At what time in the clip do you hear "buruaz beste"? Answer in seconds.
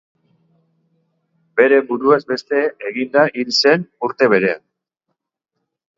1.91-2.63